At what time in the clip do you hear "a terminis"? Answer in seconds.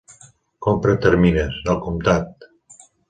0.97-1.59